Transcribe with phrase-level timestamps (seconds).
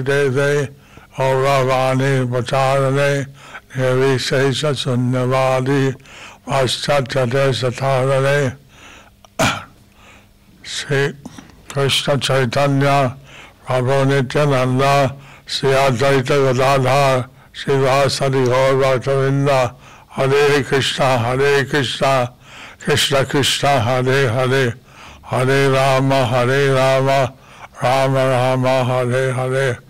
[0.00, 0.68] today they
[1.20, 1.34] और
[1.66, 2.24] वाणी
[6.48, 8.38] पाश्चात्य सथार ने
[10.66, 11.02] श्री
[11.72, 12.90] कृष्ण चैतन्य,
[13.66, 14.94] प्रभु नित्यानंदा,
[15.48, 17.16] श्री अद्वैत गदाधार
[17.58, 19.60] श्रीवासरी गौर वाटविंदा
[20.16, 22.06] हरे कृष्ण हरे कृष्ण
[22.86, 24.64] कृष्ण कृष्ण, हरे हरे
[25.30, 27.08] हरे राम हरे Ram
[27.84, 29.89] Ram Ram, Hare Hare.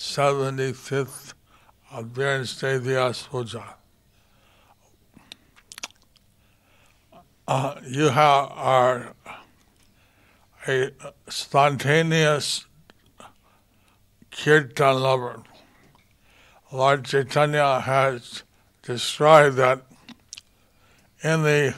[0.00, 1.34] 75th
[1.94, 3.62] Advanced Day Vyas.
[7.46, 9.14] Uh, you have, are
[10.66, 10.90] a
[11.28, 12.64] spontaneous
[14.30, 15.42] kirtan lover.
[16.72, 18.42] Lord Chaitanya has
[18.80, 19.82] described that
[21.22, 21.74] in the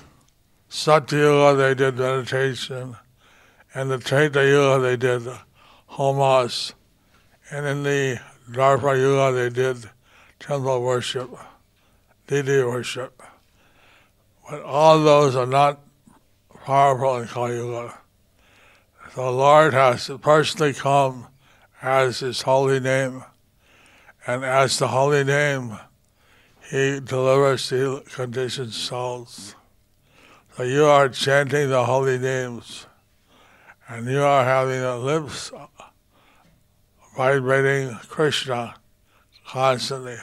[0.69, 2.97] Satya Yuga they did meditation,
[3.75, 5.23] and the Treta Yuga they did
[5.91, 6.75] homas,
[7.53, 8.19] and in the
[8.51, 9.91] Dwapara Yuga they did
[10.41, 11.31] temple worship,
[12.27, 13.23] deity worship.
[14.49, 15.81] But all those are not
[16.65, 17.99] powerful in Kali Yuga.
[19.15, 21.27] The Lord has personally come
[21.83, 23.23] as His holy name,
[24.27, 25.79] and as the holy name,
[26.71, 29.55] He delivers the conditioned souls.
[30.57, 32.87] So you are chanting the holy names,
[33.89, 35.53] and you are having the lips
[37.17, 38.75] vibrating Krishna
[39.47, 40.17] constantly.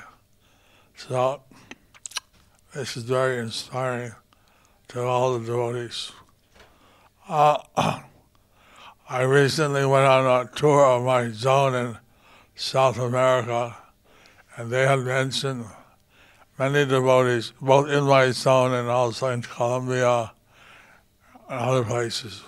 [0.95, 1.41] So
[2.73, 4.13] this is very inspiring
[4.89, 6.11] to all the devotees.
[7.27, 7.59] Uh,
[9.09, 11.97] I recently went on a tour of my zone in
[12.55, 13.75] South America,
[14.55, 15.65] and they had mentioned
[16.57, 20.31] many devotees, both in my zone and also in Colombia
[21.49, 22.43] and other places,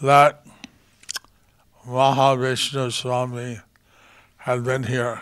[0.00, 0.46] that
[1.86, 3.58] Mahavishnu Swami
[4.36, 5.20] had been here.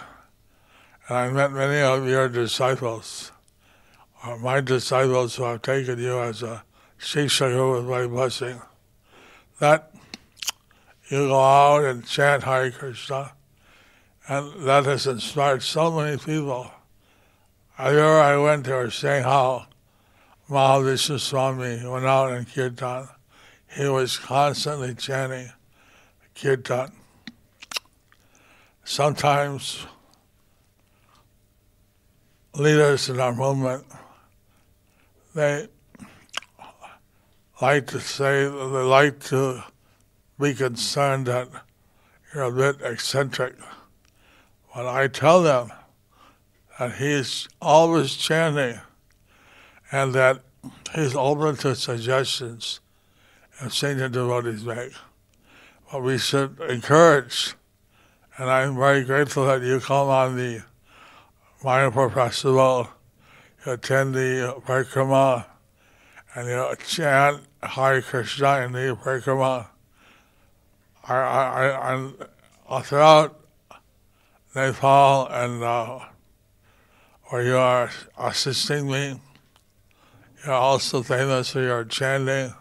[1.09, 3.33] And I met many of your disciples,
[4.27, 6.63] or my disciples who have taken you as a
[6.99, 8.61] Shiksha with my blessing,
[9.59, 9.91] that
[11.09, 13.33] you go out and chant Hare Krishna,
[14.29, 16.71] and that has inspired so many people.
[17.79, 19.67] Everywhere I went, to saying how
[20.51, 23.09] Mahavishnu Swami went out in Kirtan.
[23.75, 25.53] He was constantly chanting
[26.41, 26.91] Kirtan.
[28.83, 29.87] Sometimes
[32.55, 33.85] leaders in our movement,
[35.35, 35.69] they
[37.61, 39.63] like to say, they like to
[40.41, 41.49] be concerned that
[42.35, 43.55] you're a bit eccentric.
[44.75, 45.71] But I tell them
[46.79, 48.81] that he's always chanting
[49.93, 50.43] and that
[50.95, 52.81] he's open to suggestions
[53.61, 54.93] and senior devotees make.
[55.99, 57.57] We should encourage,
[58.39, 60.63] and I'm very grateful that you come on the
[61.65, 62.89] Mayapur Festival,
[63.67, 65.47] you attend the Parikrama,
[66.37, 69.67] and you chant Hare Krishna in the Parikrama.
[71.09, 72.13] I, I, I,
[72.69, 73.41] I, throughout
[74.55, 75.99] Nepal and uh,
[77.25, 79.21] where you are assisting me,
[80.47, 82.55] you're also famous for your chanting,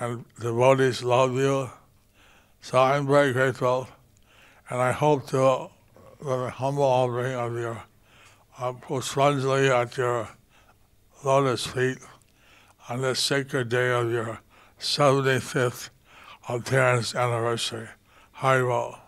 [0.00, 1.68] and devotees love you.
[2.68, 3.86] So I'm very grateful,
[4.68, 5.68] and I hope to,
[6.20, 7.84] the humble offering of your
[8.58, 10.30] uh, Pushpanjali at your
[11.24, 11.98] lotus feet
[12.88, 14.40] on this sacred day of your
[14.80, 15.90] 75th
[16.48, 17.86] appearance anniversary.
[18.38, 18.98] Haribol.